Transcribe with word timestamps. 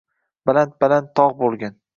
Baland-baland 0.51 1.13
tog‘ 1.21 1.39
bo‘lgin 1.45 1.83